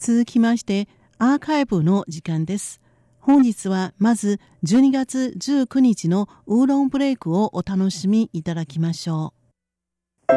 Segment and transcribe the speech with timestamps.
[0.00, 2.80] 続きましてアーカイブの時間です。
[3.18, 10.32] 本日はまず12月19日のウーロンブレイクをお楽しみいただきましょう。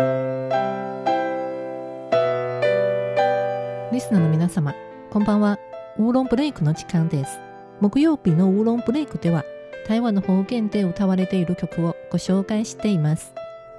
[3.93, 4.75] リスナーの皆様、
[5.09, 5.57] こんばんは。
[5.97, 7.39] ウーロンブレイクの時間です。
[7.79, 9.45] 木曜日のウーロンブレイクでは
[9.87, 13.33] 台湾の方言で歌われている曲をご紹介しています。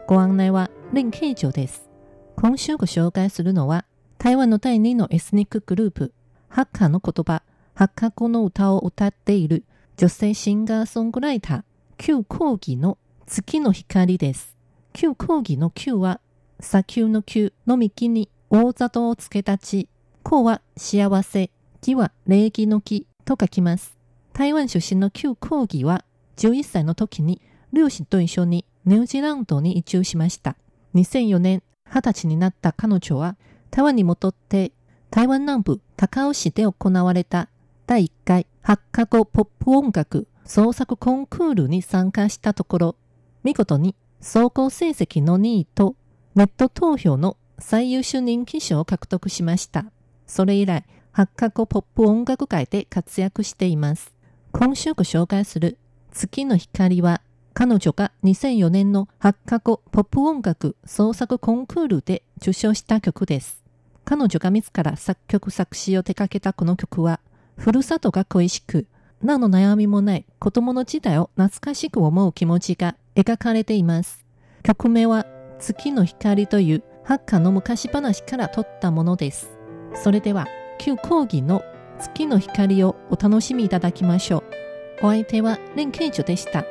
[0.06, 1.90] ご案内は林慶女です。
[2.36, 3.84] 今週ご紹介するのは
[4.24, 6.14] 台湾の第2のエスニックグループ、
[6.48, 7.42] ハッカーの言葉、
[7.74, 9.64] ハッカ語の歌を歌っている
[9.98, 11.62] 女性シンガーソングライター、
[11.98, 14.56] 旧講義の月の光です。
[14.94, 16.22] 旧講義の旧は、
[16.58, 19.90] 砂丘の旧の幹に大里をつけたち、
[20.22, 21.50] こうは幸せ、
[21.82, 23.94] 木は礼儀の木と書きます。
[24.32, 26.02] 台湾出身の旧講義は、
[26.38, 27.42] 11歳の時に
[27.74, 30.56] 両親と一緒にニュージーランドに移住しました。
[30.94, 33.36] 2004年、20歳になった彼女は、
[33.74, 34.70] 台湾に戻って
[35.10, 37.48] 台湾南部高尾市で行われた
[37.88, 42.96] 第1回発火後ポップ音楽創作コンクールに参加したところ、
[43.42, 45.96] 見事に総合成績の2位と
[46.36, 49.86] ネット投票の最優秀人気賞を獲得しました。
[50.28, 54.14] それ以来、発火後ポップ音楽界で活躍しています。
[54.52, 55.78] 今週ご紹介する
[56.12, 57.22] 月の光は
[57.54, 63.63] 彼女が2004年の発火後ポップ音楽創作コンクールで受賞した曲です。
[64.04, 67.20] 彼女が自ら作曲作詞を手掛けたこの曲は、
[67.56, 68.86] ふるさとが恋しく、
[69.22, 74.24] 何の悩みもない子供の時代を懐かしく思う気持ちが描かれています。
[74.62, 75.24] 曲名は
[75.58, 79.56] 月の光というハッカーの昔話から取ったものです。
[79.94, 80.46] それでは、
[80.78, 81.62] 旧講義の
[81.98, 85.06] 月の光をお楽しみいただきましょう。
[85.06, 86.64] お相手はレンケイジョでした。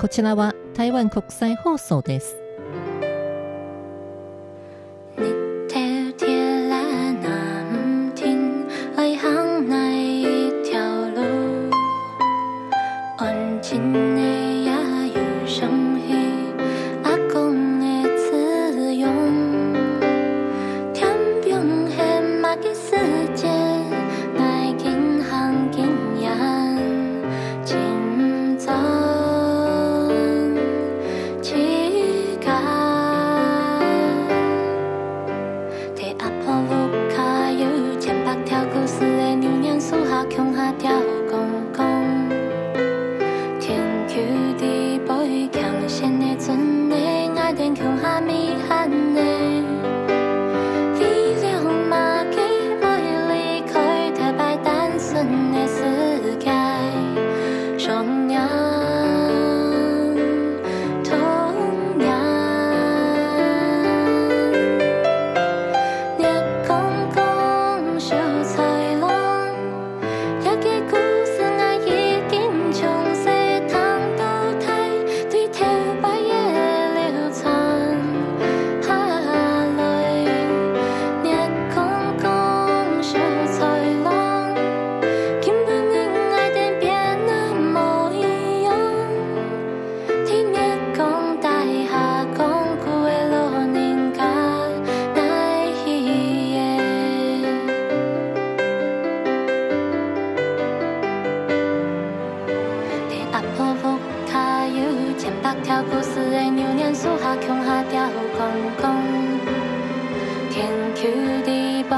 [0.00, 2.39] こちらは台湾国際放送です。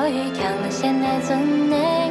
[0.04, 2.01] 我遇见了现代最内。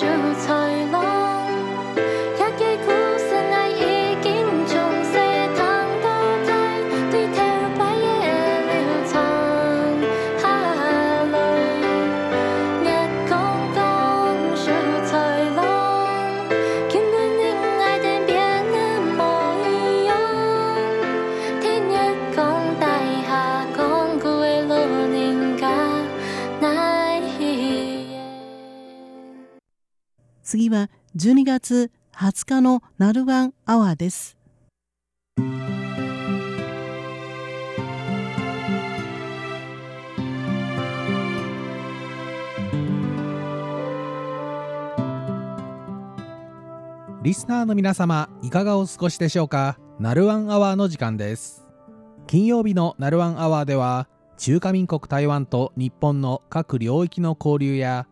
[0.00, 1.07] 就猜那
[30.50, 34.38] 次は12月20日のナルワンアワーです。
[47.22, 49.78] リスナーの皆様いかがお過ごしでしょうか？
[50.00, 51.66] ナルワンアワーの時間です
[52.26, 54.08] 金曜日のナルワンアワーでは
[54.38, 58.06] 中華民国台湾と日本の各領域の交流や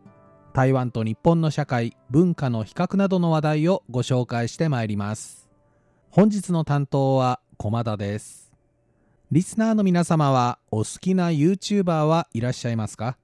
[0.57, 5.51] 台湾と日本の社会文化の比較などの話題をご紹介してまいります。
[6.09, 8.55] 本日の担当は駒田です。
[9.31, 13.19] リスナーの皆様はお好きな YouTuber はいらっしゃいますか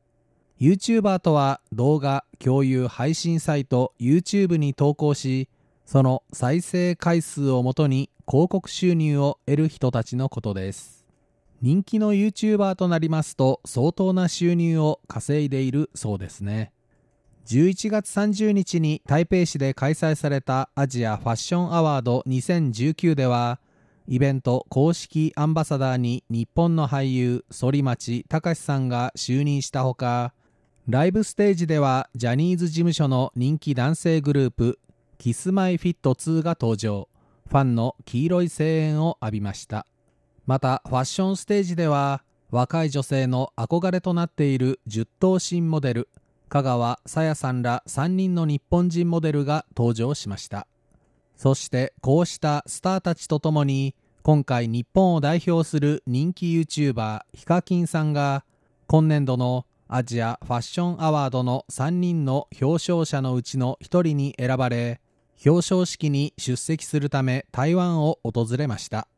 [0.61, 5.49] ？YouTuber とは動画共有配信サイト YouTube に投稿し
[5.87, 11.07] その再生回数をもとに広告収入を得る人たちのことです。
[11.63, 16.73] 人気の YouTuber となりますと相当な収入を稼いでいるそうですね。
[17.47, 23.61] 11月30日に台北市で開催されたアジアファッションアワード2019では
[24.09, 30.35] イベント公式アンバサダーに日本の俳優反町隆さんが就任したほか
[30.89, 34.79] ライブステージではジャニーズ事務所の人気男性グループ
[35.23, 37.09] キスマイフィット2が登場。
[37.49, 39.87] ファンの黄色い声援を浴びました。
[40.47, 46.09] またファッションステージでは若い女性の憧れとなっている10頭身モデル
[46.53, 50.67] 香川さやさんら3人の日本人モデルが登場しました。
[51.35, 58.45] そしてこうしたスターたちとともに今回日本を代表する人気 YouTuber ヒカキンさんが
[58.87, 65.01] 今年度のアジアファッションアワードの3人の表彰者のうちの1人に選ばれ
[65.47, 69.09] 表彰式に出席するため台湾を訪れました。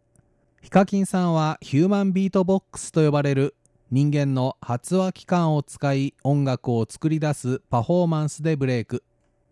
[0.62, 3.56] ヒカキンさんはヒューマンビートボックスと呼ばれる
[3.90, 9.04] 人間の発話器官を使い音楽を作り出すパフォーマンスでブレイク。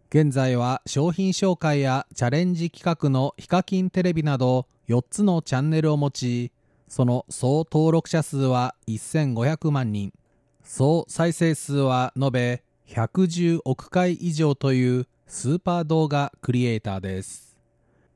[0.09, 6.53] 現在は商品紹介やチャレンジ企画のヒカキンテレビなど4つのチャンネルを持ち
[6.89, 10.13] その総登録者数は1500万人。
[10.63, 17.57] 総再生数は延べ110億回以上というスーパー動画クリエイターです。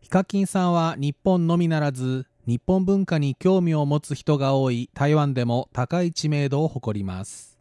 [0.01, 7.59] ヒカキンさんは日本のみならず日本文化に興味を持つ人が多い台湾でも高い知名度を誇ります。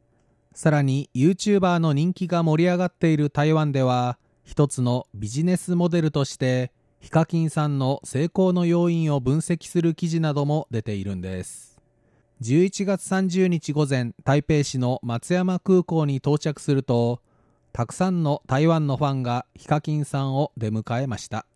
[0.54, 11.82] さらに YouTuber の人気が盛り上がっている台湾では一つのビジネスモデルとしてヒカキンさんの成功の要因を分析する記事なども出ているんです。
[12.44, 17.22] 11月30日午前台北市の松山空港に到着すると
[17.74, 21.48] たくさんの台湾のファンがヒカキンさんを出迎えました。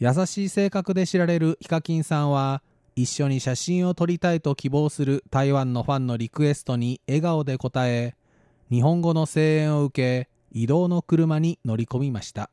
[0.00, 2.62] 優しい性格で知られるヒカキンさんは
[2.96, 8.16] 一緒に写真を撮りたいと希望する台湾のファンのリクエストに笑顔で答え
[8.70, 12.50] 日本語の声援を受け移動の車に乗り込みました。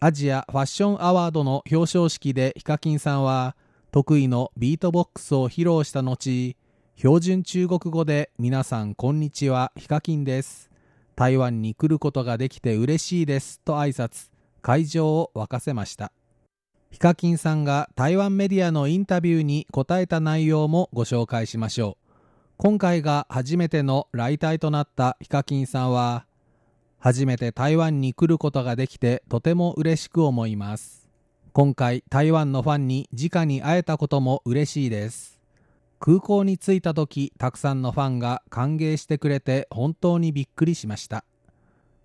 [0.00, 3.56] アジアファッションアワードの表彰式でヒカキンさんは
[3.90, 6.56] 得意のビートボックスを披露した後
[6.96, 10.70] 標準中国語で皆さんこんにちはヒカキンです。
[11.16, 14.30] 台湾に来ることができて嬉しいですと挨拶
[14.62, 16.12] 会場を沸かせました。
[16.94, 22.12] ヒカキンさんが台湾メディアのインタビューに答えた内容もご紹介しましょう。
[22.56, 26.24] 今回が初めての来台となったヒカキンさんは
[27.00, 31.10] 初めて台湾に来ることができてとても嬉しく思います。
[31.52, 35.40] 今回台湾のファンに直に会えたことも嬉しいです。
[35.98, 41.24] 空港に着いた時たくさんのファンが歓迎してくれて本当にびっくりしました。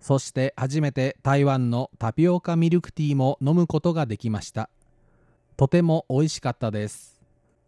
[0.00, 4.68] そして初めて台湾のタピオカミルクティーも飲むことができました。
[5.60, 7.20] とても美味しかったです。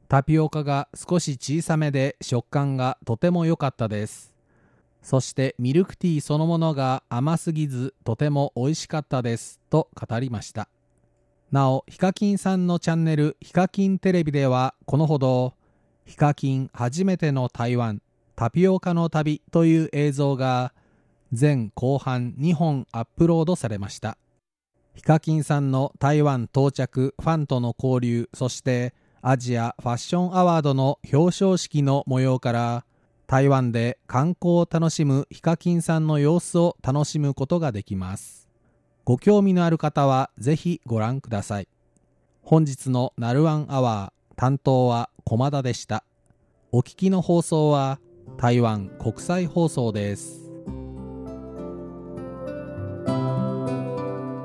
[0.09, 4.33] タピオカが少し小さめで食感がとても良かったです。
[5.03, 9.61] そしてミルクティーそのものが甘すぎずとても美味しかったです。
[9.69, 10.71] と語りました。
[11.51, 15.53] なおヒカキンさんのチャンネルヒカキンテレビではこのほど
[16.07, 18.01] ヒカキン初めての台湾
[18.37, 20.73] タピオカの旅という映像が
[21.39, 24.17] 前後半2本アップロードされました。
[24.95, 32.85] ヒカキンさんの台湾到着ファンとの交流そしてアジアファッションアワードの表彰式の模様から
[33.27, 38.49] 台湾で観光を楽しむヒカキンさんの様子を楽しむことができます
[39.05, 41.69] ご興味のある方はぜひご覧ください
[42.43, 46.05] 本日のナルワンアワー担当は駒田でした。
[46.73, 48.01] お聞きの放送は
[48.39, 50.42] 台湾国際放送です。